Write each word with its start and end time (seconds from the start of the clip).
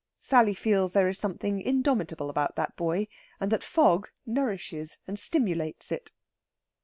Sally 0.17 0.55
feels 0.55 0.93
there 0.93 1.07
is 1.09 1.19
something 1.19 1.61
indomitable 1.61 2.31
about 2.31 2.55
that 2.55 2.75
boy, 2.75 3.07
and 3.39 3.51
that 3.51 3.61
fog 3.63 4.09
nourishes 4.25 4.97
and 5.05 5.19
stimulates 5.19 5.91
it. 5.91 6.09